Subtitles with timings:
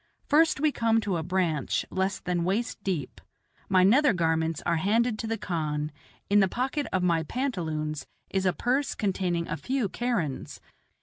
[0.25, 3.21] First we come to a branch less than waist deep.
[3.69, 5.91] My nether garments are handed to the khan;
[6.27, 10.59] in the pocket of my pantaloons is a purse containing a few kerans.